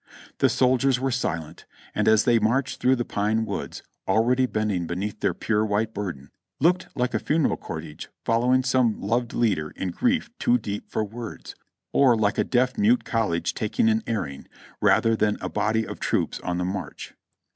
The 0.39 0.49
soldiers 0.49 0.99
were 0.99 1.11
silent; 1.11 1.65
and 1.93 2.07
as 2.07 2.23
they 2.23 2.39
marched 2.39 2.79
through 2.81 2.95
the 2.95 3.05
pine 3.05 3.45
woods, 3.45 3.83
already 4.07 4.47
bending 4.47 4.87
beneath 4.87 5.19
their 5.19 5.35
pure 5.35 5.63
white 5.63 5.93
burden, 5.93 6.31
looked 6.59 6.87
like 6.97 7.13
a 7.13 7.19
funeral 7.19 7.55
cortege 7.55 8.07
following 8.25 8.63
some 8.63 8.99
loved 8.99 9.31
leader 9.31 9.69
in 9.75 9.91
grief 9.91 10.31
too 10.39 10.57
deep 10.57 10.89
for 10.89 11.03
words; 11.05 11.53
or 11.93 12.17
like 12.17 12.39
a 12.39 12.43
deaf 12.43 12.79
mute 12.79 13.05
col 13.05 13.29
lege 13.29 13.53
taking 13.53 13.89
an 13.89 14.01
airing, 14.07 14.47
rather 14.81 15.15
than 15.15 15.37
a 15.39 15.49
body 15.49 15.85
of 15.85 15.99
troops 15.99 16.39
on 16.39 16.57
the 16.57 16.65
march. 16.65 17.13